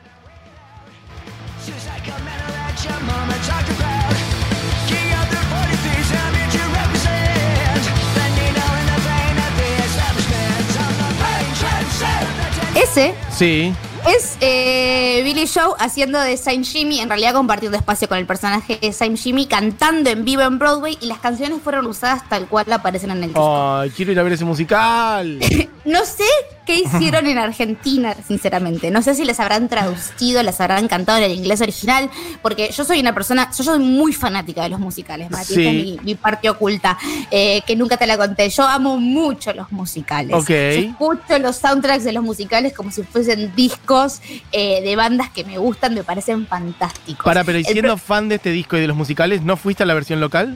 Sí. 12.91 13.73
es 14.07 14.37
eh, 14.41 15.21
Billy 15.23 15.45
Joe 15.47 15.75
haciendo 15.77 16.19
de 16.19 16.37
Saint 16.37 16.65
Jimmy, 16.65 16.99
en 16.99 17.07
realidad 17.07 17.33
compartiendo 17.33 17.77
espacio 17.77 18.07
con 18.09 18.17
el 18.17 18.25
personaje 18.25 18.79
de 18.81 18.91
Saint 18.93 19.15
Jimmy, 19.17 19.45
cantando 19.45 20.09
en 20.09 20.25
vivo 20.25 20.41
en 20.41 20.57
Broadway 20.57 20.97
y 20.99 21.05
las 21.05 21.19
canciones 21.19 21.61
fueron 21.61 21.85
usadas 21.85 22.27
tal 22.27 22.47
cual 22.47 22.71
aparecen 22.73 23.11
en 23.11 23.17
el 23.17 23.23
disco. 23.29 23.77
Ay, 23.77 23.91
quiero 23.91 24.11
ir 24.11 24.19
a 24.19 24.23
ver 24.23 24.33
ese 24.33 24.45
musical. 24.45 25.39
No 25.85 26.05
sé 26.05 26.23
qué 26.69 26.81
hicieron 26.81 27.25
en 27.25 27.39
Argentina, 27.39 28.15
sinceramente. 28.27 28.91
No 28.91 29.01
sé 29.01 29.15
si 29.15 29.25
les 29.25 29.39
habrán 29.39 29.69
traducido, 29.69 30.43
les 30.43 30.61
habrán 30.61 30.87
cantado 30.87 31.17
en 31.17 31.23
el 31.23 31.31
inglés 31.31 31.61
original, 31.61 32.11
porque 32.43 32.69
yo 32.71 32.85
soy 32.85 32.99
una 32.99 33.11
persona, 33.11 33.49
yo 33.57 33.63
soy 33.63 33.79
muy 33.79 34.13
fanática 34.13 34.61
de 34.61 34.69
los 34.69 34.79
musicales, 34.79 35.31
Mati. 35.31 35.55
Sí. 35.55 35.65
Esta 35.65 35.71
es 35.71 35.83
mi, 35.83 35.99
mi 36.03 36.13
parte 36.13 36.47
oculta, 36.47 36.95
eh, 37.31 37.63
que 37.65 37.75
nunca 37.75 37.97
te 37.97 38.05
la 38.05 38.17
conté. 38.17 38.47
Yo 38.49 38.67
amo 38.67 38.97
mucho 38.97 39.51
los 39.53 39.71
musicales. 39.71 40.35
Ok. 40.35 40.49
Yo 40.49 40.53
escucho 40.53 41.39
los 41.39 41.55
soundtracks 41.55 42.03
de 42.03 42.11
los 42.11 42.23
musicales 42.23 42.73
como 42.73 42.91
si 42.91 43.01
fuesen 43.01 43.51
discos 43.55 44.21
eh, 44.51 44.81
de 44.83 44.95
bandas 44.95 45.31
que 45.31 45.43
me 45.43 45.57
gustan, 45.57 45.95
me 45.95 46.03
parecen 46.03 46.45
fantásticos. 46.45 47.25
Para, 47.25 47.43
pero 47.43 47.59
siendo 47.63 47.97
fan 47.97 48.29
de 48.29 48.35
este 48.35 48.51
disco 48.51 48.77
y 48.77 48.81
de 48.81 48.87
los 48.87 48.95
musicales, 48.95 49.41
¿no 49.41 49.57
fuiste 49.57 49.81
a 49.81 49.85
la 49.87 49.95
versión 49.95 50.19
local? 50.19 50.55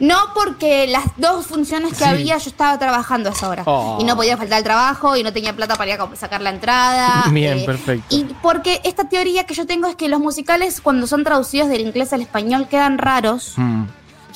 No, 0.00 0.16
porque 0.34 0.86
las 0.86 1.04
dos 1.16 1.46
funciones 1.46 1.90
que 1.92 1.98
Sí. 1.98 2.04
había 2.04 2.38
yo 2.38 2.50
estaba 2.50 2.78
trabajando 2.78 3.28
a 3.30 3.32
esa 3.32 3.48
hora. 3.48 3.62
Oh. 3.66 3.98
Y 4.00 4.04
no 4.04 4.16
podía 4.16 4.36
faltar 4.36 4.58
el 4.58 4.64
trabajo 4.64 5.16
y 5.16 5.22
no 5.22 5.32
tenía 5.32 5.54
plata 5.54 5.76
para 5.76 5.92
ir 5.94 6.00
a 6.00 6.16
sacar 6.16 6.40
la 6.40 6.50
entrada. 6.50 7.24
Bien, 7.30 7.58
eh, 7.58 7.64
perfecto. 7.66 8.06
Y 8.14 8.24
porque 8.42 8.80
esta 8.84 9.08
teoría 9.08 9.44
que 9.44 9.54
yo 9.54 9.66
tengo 9.66 9.86
es 9.88 9.96
que 9.96 10.08
los 10.08 10.20
musicales 10.20 10.80
cuando 10.80 11.06
son 11.06 11.24
traducidos 11.24 11.68
del 11.68 11.80
inglés 11.82 12.12
al 12.12 12.20
español 12.22 12.68
quedan 12.68 12.98
raros. 12.98 13.54
Mm, 13.56 13.84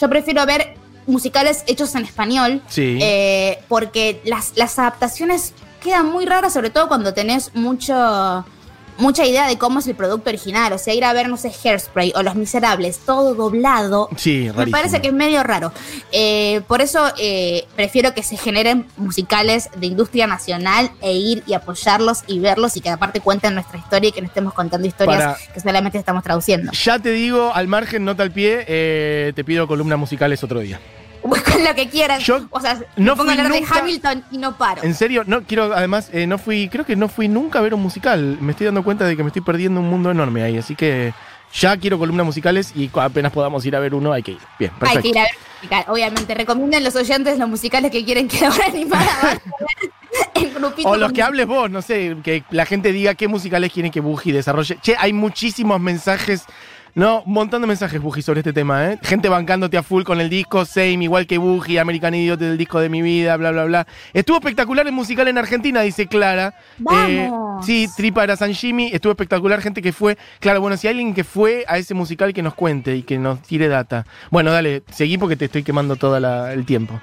Yo 0.01 0.09
prefiero 0.11 0.45
ver 0.47 0.77
musicales 1.07 1.63
hechos 1.67 1.95
en 1.95 2.05
español. 2.05 2.63
Sí. 2.69 2.99
eh, 3.01 3.63
porque 3.69 4.21
las, 4.25 4.53
las 4.57 4.79
adaptaciones 4.79 5.53
quedan 5.83 6.07
muy 6.11 6.27
raras, 6.27 6.53
sobre 6.53 6.71
todo 6.71 6.89
cuando 6.89 7.15
tenés 7.15 7.55
mucho 7.55 8.45
mucha 8.99 9.25
idea 9.27 9.47
de 9.47 9.59
cómo 9.59 9.81
es 9.81 9.87
el 9.87 9.95
producto 9.95 10.31
original. 10.31 10.73
O 10.73 10.79
sea, 10.79 10.95
ir 10.95 11.05
a 11.05 11.13
ver, 11.13 11.29
no 11.29 11.37
sé, 11.37 11.53
Hairspray 11.65 12.13
o 12.15 12.23
Los 12.23 12.35
Miserables, 12.35 12.99
todo 13.05 13.35
doblado. 13.35 14.09
Sí, 14.17 14.51
Me 14.57 14.67
parece 14.69 15.01
que 15.01 15.09
es 15.09 15.13
medio 15.15 15.43
raro. 15.43 15.73
Eh, 16.13 16.61
por 16.67 16.81
eso 16.81 17.13
eh, 17.19 17.67
prefiero 17.77 18.15
que 18.15 18.23
se 18.23 18.37
generen 18.37 18.87
musicales 18.97 19.69
de 19.77 19.87
industria 19.87 20.27
nacional 20.27 20.91
e 21.01 21.13
ir 21.13 21.43
y 21.47 21.55
apoyarlos 21.55 22.23
y 22.27 22.39
verlos 22.41 22.77
y 22.77 22.81
que 22.81 22.91
aparte 22.91 23.21
cuenten 23.21 23.55
nuestra 23.55 23.79
historia 23.79 24.09
y 24.09 24.13
que 24.13 24.21
no 24.21 24.27
estemos 24.29 24.55
contando 24.55 24.87
historias 24.87 25.19
Para- 25.23 25.39
que 25.53 25.61
solamente 25.61 25.99
estamos 25.99 26.23
traduciendo. 26.23 26.73
Ya 26.73 26.99
te 26.99 27.11
digo, 27.13 27.53
al 27.55 27.69
margen, 27.69 28.05
nota 28.05 28.23
al 28.23 28.31
pie, 28.33 28.65
eh, 28.67 29.33
te 29.35 29.45
pido 29.45 29.67
columnas 29.67 29.99
musicales 29.99 30.43
otro 30.45 30.61
día. 30.61 30.81
Buscan 31.37 31.65
lo 31.65 31.75
que 31.75 31.89
quieran. 31.89 32.21
Yo 32.21 32.47
o 32.51 32.61
sea, 32.61 32.79
no 32.97 33.13
me 33.13 33.17
pongo 33.17 33.31
a 33.31 33.33
hablar 33.35 33.53
de 33.53 33.65
Hamilton 33.69 34.25
y 34.31 34.39
no 34.39 34.57
paro. 34.57 34.83
En 34.83 34.95
serio, 34.95 35.23
no 35.27 35.43
quiero, 35.43 35.75
además, 35.75 36.11
eh, 36.13 36.27
no 36.27 36.39
fui, 36.39 36.69
creo 36.69 36.85
que 36.85 36.97
no 36.97 37.09
fui 37.09 37.29
nunca 37.29 37.59
a 37.59 37.63
ver 37.63 37.75
un 37.75 37.83
musical. 37.83 38.39
Me 38.41 38.53
estoy 38.53 38.67
dando 38.67 38.83
cuenta 38.85 39.05
de 39.05 39.17
que 39.17 39.23
me 39.23 39.29
estoy 39.29 39.43
perdiendo 39.43 39.81
un 39.81 39.89
mundo 39.89 40.11
enorme 40.11 40.43
ahí, 40.43 40.57
así 40.59 40.75
que 40.75 41.13
ya 41.53 41.77
quiero 41.77 41.99
columnas 41.99 42.27
musicales 42.27 42.73
y 42.75 42.91
apenas 42.95 43.33
podamos 43.33 43.65
ir 43.65 43.77
a 43.77 43.81
ver 43.81 43.95
uno, 43.95 44.13
hay 44.13 44.23
que 44.23 44.33
ir. 44.33 44.39
Bien, 44.59 44.71
Hay 44.75 44.79
perfecto. 44.81 45.03
que 45.03 45.09
ir 45.09 45.19
a 45.19 45.23
ver 45.23 45.31
musical. 45.57 45.85
Obviamente, 45.89 46.35
recomienden 46.35 46.85
los 46.85 46.97
oyentes 46.97 47.39
los 47.39 47.49
musicales 47.49 47.91
que 47.91 48.05
quieren 48.05 48.29
que 48.29 48.45
ahora 48.47 48.67
animada 48.67 49.41
en 50.35 50.55
grupito. 50.55 50.89
O 50.89 50.97
los 50.97 51.13
que 51.13 51.23
hables 51.23 51.47
vos, 51.47 51.71
no 51.71 51.83
sé, 51.83 52.17
que 52.23 52.45
la 52.51 52.67
gente 52.67 52.93
diga 52.93 53.15
qué 53.15 53.29
musicales 53.29 53.73
quieren 53.73 53.91
que 53.91 54.01
Buji 54.01 54.33
desarrolle. 54.33 54.79
Che, 54.83 54.97
hay 54.99 55.13
muchísimos 55.13 55.81
mensajes, 55.81 56.45
no, 56.97 57.23
un 57.27 57.35
montón 57.35 57.61
de 57.61 57.69
mensajes, 57.69 58.01
Buji, 58.01 58.23
sobre 58.23 58.41
este 58.41 58.55
tema, 58.55 58.91
¿eh? 58.91 58.99
Gente 59.03 59.29
bancándote 59.29 59.77
a 59.77 59.83
full 59.83 60.03
con 60.03 60.19
el 60.19 60.31
disco, 60.31 60.65
Same, 60.65 61.05
igual 61.05 61.27
que 61.27 61.37
Buji, 61.37 61.77
American 61.77 62.15
Idiot 62.15 62.41
del 62.41 62.57
disco 62.57 62.81
de 62.81 62.89
mi 62.89 63.03
vida, 63.03 63.37
bla, 63.37 63.51
bla, 63.51 63.67
bla. 63.67 63.87
Estuvo 64.15 64.39
espectacular 64.39 64.87
el 64.87 64.95
musical 64.95 65.29
en 65.29 65.37
Argentina, 65.37 65.83
dice 65.83 66.07
Clara. 66.07 66.55
Eh, 66.57 67.29
¡Vamos! 67.29 67.67
sí, 67.67 67.87
Tripa 67.95 68.25
era 68.25 68.35
San 68.35 68.55
Jimmy, 68.55 68.89
estuvo 68.95 69.11
espectacular, 69.13 69.61
gente 69.61 69.83
que 69.83 69.93
fue. 69.93 70.17
Claro, 70.41 70.63
bueno, 70.63 70.79
si 70.79 70.87
hay 70.87 70.93
alguien 70.93 71.13
que 71.13 71.23
fue 71.23 71.67
a 71.69 71.77
ese 71.77 71.93
musical 71.93 72.33
que 72.33 72.43
nos 72.43 72.55
cuente 72.55 72.97
y 72.97 73.03
que 73.03 73.19
nos 73.19 73.43
tire 73.43 73.69
data. 73.69 74.07
Bueno, 74.31 74.51
dale, 74.51 74.83
seguí 74.91 75.19
porque 75.19 75.37
te 75.37 75.45
estoy 75.45 75.65
quemando 75.65 75.97
todo 75.97 76.17
el 76.17 76.65
tiempo. 76.65 76.99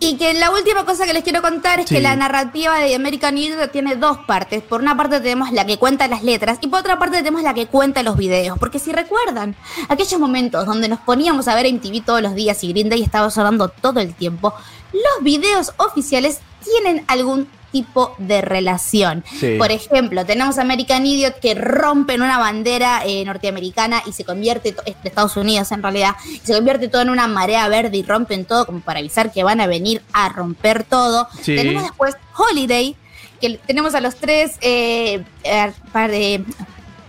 Y 0.00 0.16
que 0.16 0.32
la 0.34 0.52
última 0.52 0.84
cosa 0.84 1.06
que 1.06 1.12
les 1.12 1.24
quiero 1.24 1.42
contar 1.42 1.80
es 1.80 1.88
Sí. 1.88 1.96
que 1.96 2.00
la 2.00 2.14
narrativa 2.14 2.78
de 2.78 2.94
American 2.94 3.36
Idiot 3.36 3.72
tiene 3.72 3.96
dos 3.96 4.18
partes. 4.26 4.62
Por 4.62 4.80
una 4.80 4.96
parte 4.96 5.20
tenemos 5.20 5.50
la 5.52 5.66
que 5.66 5.76
cuenta 5.76 6.06
las 6.06 6.22
letras 6.22 6.58
y 6.60 6.68
por 6.68 6.80
otra 6.80 6.98
parte 7.00 7.16
tenemos 7.18 7.42
la 7.42 7.52
que 7.52 7.66
cuenta 7.66 8.04
los 8.04 8.16
videos. 8.16 8.58
Porque 8.60 8.78
si 8.78 8.92
recuerdan, 8.92 9.56
aquellos 9.88 10.20
momentos 10.20 10.66
donde 10.66 10.88
nos 10.88 11.00
poníamos 11.00 11.48
a 11.48 11.54
ver 11.56 11.66
MTV 11.66 12.04
todos 12.04 12.22
los 12.22 12.34
días 12.36 12.62
y 12.62 12.72
Green 12.72 12.88
Day 12.88 13.02
estaba 13.02 13.28
sonando 13.30 13.68
todo 13.68 13.98
el 13.98 14.14
tiempo, 14.14 14.54
los 14.92 15.24
videos 15.24 15.72
oficiales 15.78 16.40
tienen 16.62 17.04
algún 17.08 17.48
tipo 17.72 18.14
de 18.18 18.40
relación. 18.40 19.24
Sí. 19.38 19.56
Por 19.58 19.70
ejemplo, 19.70 20.24
tenemos 20.24 20.58
American 20.58 21.06
Idiot 21.06 21.38
que 21.40 21.54
rompen 21.54 22.22
una 22.22 22.38
bandera 22.38 23.02
eh, 23.04 23.24
norteamericana 23.24 24.02
y 24.06 24.12
se 24.12 24.24
convierte, 24.24 24.72
de 24.72 24.94
Estados 25.04 25.36
Unidos 25.36 25.70
en 25.72 25.82
realidad, 25.82 26.16
y 26.26 26.38
se 26.38 26.54
convierte 26.54 26.88
todo 26.88 27.02
en 27.02 27.10
una 27.10 27.26
marea 27.28 27.68
verde 27.68 27.96
y 27.98 28.02
rompen 28.02 28.44
todo 28.44 28.66
como 28.66 28.80
para 28.80 29.00
avisar 29.00 29.32
que 29.32 29.44
van 29.44 29.60
a 29.60 29.66
venir 29.66 30.02
a 30.12 30.28
romper 30.30 30.84
todo. 30.84 31.28
Sí. 31.42 31.56
Tenemos 31.56 31.82
después 31.82 32.14
Holiday, 32.36 32.96
que 33.40 33.58
tenemos 33.66 33.94
a 33.94 34.00
los 34.00 34.16
tres, 34.16 34.56
eh, 34.60 35.22
eh, 35.44 35.72
par 35.92 36.10
de- 36.10 36.44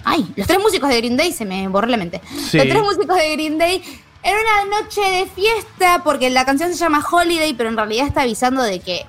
ay, 0.03 0.25
los 0.35 0.45
tres 0.47 0.59
músicos 0.59 0.89
de 0.89 0.97
Green 0.97 1.17
Day, 1.17 1.31
se 1.33 1.45
me 1.45 1.67
borró 1.67 1.87
la 1.87 1.97
mente. 1.97 2.21
Sí. 2.49 2.57
Los 2.57 2.67
tres 2.67 2.81
músicos 2.81 3.15
de 3.17 3.31
Green 3.35 3.57
Day 3.57 3.81
en 4.21 4.33
una 4.35 4.81
noche 4.81 5.01
de 5.01 5.25
fiesta, 5.27 6.01
porque 6.03 6.29
la 6.29 6.43
canción 6.45 6.69
se 6.71 6.77
llama 6.77 7.03
Holiday, 7.09 7.53
pero 7.53 7.69
en 7.69 7.77
realidad 7.77 8.05
está 8.07 8.21
avisando 8.23 8.61
de 8.61 8.79
que 8.79 9.05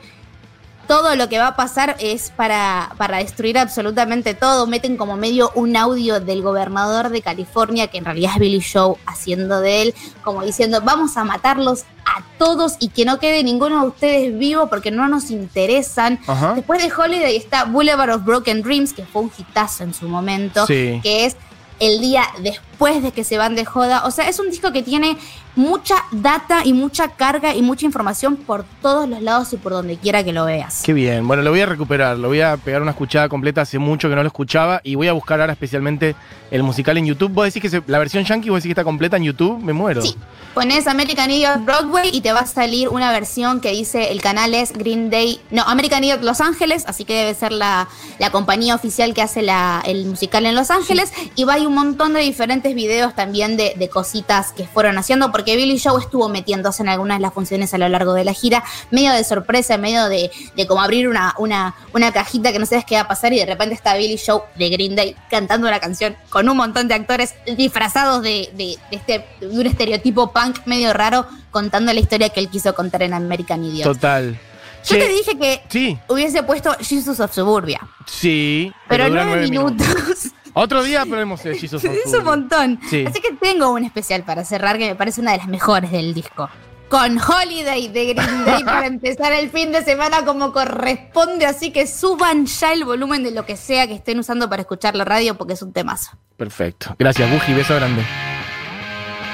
todo 0.91 1.15
lo 1.15 1.29
que 1.29 1.39
va 1.39 1.47
a 1.47 1.55
pasar 1.55 1.95
es 2.01 2.33
para, 2.35 2.91
para 2.99 3.19
destruir 3.19 3.57
absolutamente 3.59 4.35
todo. 4.35 4.67
Meten 4.67 4.97
como 4.97 5.17
medio 5.17 5.53
un 5.55 5.77
audio 5.77 6.19
del 6.19 6.43
gobernador 6.43 7.11
de 7.11 7.23
California, 7.23 7.87
que 7.87 7.99
en 7.99 8.05
realidad 8.05 8.33
es 8.35 8.41
Billy 8.41 8.61
Joe 8.61 8.97
haciendo 9.07 9.61
de 9.61 9.83
él, 9.83 9.95
como 10.25 10.43
diciendo, 10.43 10.81
vamos 10.83 11.17
a 11.17 11.23
matarlos 11.23 11.83
a 12.05 12.25
todos 12.39 12.75
y 12.81 12.89
que 12.89 13.05
no 13.05 13.21
quede 13.21 13.45
ninguno 13.45 13.83
de 13.83 13.87
ustedes 13.87 14.37
vivo 14.37 14.67
porque 14.67 14.91
no 14.91 15.07
nos 15.07 15.31
interesan. 15.31 16.19
Ajá. 16.27 16.55
Después 16.55 16.83
de 16.83 16.93
Holiday 16.93 17.37
está 17.37 17.67
Boulevard 17.67 18.11
of 18.11 18.25
Broken 18.25 18.61
Dreams, 18.61 18.93
que 18.93 19.05
fue 19.05 19.23
un 19.23 19.31
hitazo 19.39 19.85
en 19.85 19.95
su 19.95 20.09
momento, 20.09 20.67
Sí. 20.67 20.99
que 21.05 21.25
es 21.25 21.37
el 21.79 22.01
día 22.01 22.25
después 22.43 22.70
de 22.81 23.13
que 23.13 23.25
se 23.25 23.37
van 23.39 23.55
de 23.55 23.65
joda. 23.65 24.05
O 24.07 24.11
sea, 24.11 24.29
es 24.29 24.39
un 24.41 24.49
disco 24.51 24.73
que 24.73 24.83
tiene 24.83 25.17
mucha 25.57 25.97
data 26.13 26.63
y 26.65 26.73
mucha 26.73 27.09
carga 27.09 27.55
y 27.55 27.61
mucha 27.61 27.85
información 27.85 28.37
por 28.37 28.65
todos 28.81 29.09
los 29.09 29.21
lados 29.21 29.53
y 29.53 29.57
por 29.57 29.73
donde 29.73 29.97
quiera 29.97 30.25
que 30.25 30.33
lo 30.33 30.45
veas. 30.47 30.83
Qué 30.85 30.93
bien, 30.93 31.27
bueno, 31.27 31.43
lo 31.43 31.51
voy 31.51 31.61
a 31.61 31.67
recuperar, 31.67 32.17
lo 32.17 32.29
voy 32.29 32.41
a 32.41 32.57
pegar 32.57 32.81
una 32.83 32.93
escuchada 32.93 33.29
completa, 33.29 33.61
hace 33.63 33.79
mucho 33.79 34.09
que 34.09 34.15
no 34.15 34.23
lo 34.23 34.29
escuchaba 34.29 34.81
y 34.85 34.95
voy 34.95 35.09
a 35.09 35.13
buscar 35.13 35.41
ahora 35.41 35.53
especialmente 35.53 36.15
el 36.51 36.63
musical 36.63 36.97
en 36.99 37.07
YouTube. 37.07 37.33
¿Vos 37.33 37.45
decís 37.47 37.61
que 37.63 37.69
se- 37.69 37.83
la 37.87 37.99
versión 37.99 38.25
yankee, 38.25 38.49
vos 38.49 38.59
decís 38.59 38.69
que 38.69 38.73
está 38.73 38.85
completa 38.85 39.17
en 39.17 39.25
YouTube? 39.25 39.59
Me 39.63 39.73
muero. 39.73 40.03
Sí, 40.03 40.17
pones 40.55 40.87
American 40.87 41.31
Idiot 41.31 41.65
Broadway 41.65 42.11
y 42.13 42.21
te 42.23 42.33
va 42.33 42.41
a 42.41 42.47
salir 42.47 42.89
una 42.89 43.11
versión 43.13 43.61
que 43.61 43.73
dice 43.73 44.13
el 44.13 44.23
canal 44.23 44.55
es 44.55 44.73
Green 44.73 45.11
Day, 45.11 45.41
no, 45.51 45.63
American 45.65 46.03
Idiot 46.05 46.23
Los 46.23 46.41
Ángeles, 46.41 46.85
así 46.87 47.05
que 47.05 47.15
debe 47.15 47.35
ser 47.35 47.53
la, 47.53 47.89
la 48.19 48.31
compañía 48.31 48.75
oficial 48.75 49.13
que 49.15 49.23
hace 49.23 49.43
la- 49.43 49.83
el 49.85 50.07
musical 50.07 50.47
en 50.47 50.55
Los 50.55 50.71
Ángeles. 50.71 51.13
Y 51.35 51.45
va 51.45 51.55
a 51.55 51.59
un 51.61 51.75
montón 51.75 52.15
de 52.15 52.21
diferentes 52.21 52.70
videos 52.75 53.15
también 53.15 53.57
de, 53.57 53.75
de 53.77 53.89
cositas 53.89 54.53
que 54.53 54.67
fueron 54.67 54.99
haciendo, 54.99 55.31
porque 55.33 55.57
Billy 55.57 55.79
Joe 55.79 56.01
estuvo 56.01 56.29
metiéndose 56.29 56.83
en 56.83 56.89
algunas 56.89 57.19
de 57.19 57.23
las 57.23 57.33
funciones 57.35 57.73
a 57.75 57.79
lo 57.79 57.89
largo 57.89 58.13
de 58.15 58.25
la 58.25 58.33
gira, 58.33 58.63
medio 58.91 59.13
de 59.13 59.23
sorpresa, 59.25 59.77
medio 59.79 60.09
de, 60.09 60.31
de 60.57 60.67
como 60.67 60.81
abrir 60.83 61.09
una, 61.09 61.35
una, 61.39 61.75
una 61.93 62.13
cajita 62.13 62.53
que 62.53 62.59
no 62.59 62.67
sabes 62.67 62.85
qué 62.85 62.95
va 62.97 63.03
a 63.03 63.09
pasar 63.09 63.33
y 63.33 63.39
de 63.39 63.47
repente 63.47 63.75
está 63.75 63.95
Billy 63.95 64.19
Joe 64.25 64.43
de 64.57 64.69
Green 64.71 64.97
Day 64.97 65.17
cantando 65.31 65.67
una 65.69 65.81
canción 65.81 66.17
con 66.29 66.49
un 66.49 66.57
montón 66.57 66.89
de 66.89 66.95
actores 66.95 67.35
disfrazados 67.57 68.23
de, 68.23 68.51
de- 68.55 68.77
este, 68.91 69.25
de 69.41 69.47
un 69.49 69.67
estereotipo 69.67 70.33
punk 70.33 70.59
medio 70.67 70.93
raro 70.93 71.27
contando 71.51 71.93
la 71.93 72.01
historia 72.01 72.29
que 72.29 72.41
él 72.41 72.49
quiso 72.49 72.75
contar 72.75 73.03
en 73.03 73.15
American 73.15 73.65
Idiot. 73.65 73.85
Total. 73.93 74.39
Yo 74.83 74.97
Che, 74.97 74.99
te 74.99 75.09
dije 75.09 75.39
que 75.39 75.63
Sí, 75.69 75.99
hubiese 76.09 76.43
puesto 76.43 76.75
Jesus 76.81 77.21
of 77.21 77.35
Suburbia, 77.35 77.81
sí. 78.07 78.73
pero, 78.89 79.09
nueve 79.11 79.27
nueve 79.31 79.43
minutos. 79.51 79.87
Otro 80.55 80.83
día 80.83 81.05
eh, 81.05 81.55
Jesus 81.59 81.85
on 81.85 81.91
es 81.93 82.13
un 82.13 82.25
montón. 82.25 82.81
Sí. 82.89 83.05
Así 83.07 83.21
que 83.21 83.33
tengo 83.33 83.71
un 83.71 83.85
especial 83.85 84.23
para 84.25 84.45
cerrar 84.45 84.79
que 84.79 84.89
me 84.89 84.95
parece 84.95 85.21
una 85.21 85.33
de 85.33 85.39
las 85.39 85.49
mejores 85.49 85.91
del 85.91 86.15
disco. 86.15 86.49
Con 86.89 87.19
Holiday 87.19 87.89
de 87.89 88.15
Green 88.15 88.45
Day 88.45 88.65
para 88.65 88.87
empezar 88.87 89.33
el 89.33 89.51
fin 89.51 89.71
de 89.71 89.85
semana 89.85 90.25
como 90.25 90.53
corresponde. 90.53 91.47
Así 91.47 91.71
que 91.71 91.87
suban 91.87 92.47
ya 92.47 92.73
el 92.73 92.85
volumen 92.85 93.23
de 93.23 93.31
lo 93.31 93.47
que 93.47 93.57
sea 93.57 93.87
que 93.87 93.95
estén 93.95 94.19
usando 94.19 94.49
para 94.51 94.63
escuchar 94.63 94.97
la 94.97 95.05
radio 95.05 95.37
porque 95.37 95.55
es 95.55 95.63
un 95.63 95.73
temazo. 95.73 96.11
Perfecto. 96.37 96.97
Gracias, 96.99 97.31
Buji, 97.31 97.55
beso 97.55 97.77
grande. 97.77 98.05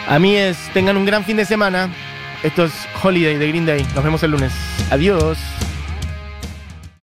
A 0.09 0.19
mí 0.19 0.37
es, 0.37 0.57
tengan 0.73 0.97
un 0.97 1.07
gran 1.07 1.25
fin 1.25 1.37
de 1.37 1.45
semana. 1.45 1.91
Esto 2.43 2.65
es 2.65 2.73
Holiday 3.03 3.39
de 3.39 3.49
Green 3.49 3.67
Day. 3.67 3.87
Nos 3.95 4.05
vemos 4.05 4.23
el 4.23 4.33
lunes. 4.33 4.53
Adiós. 4.91 5.39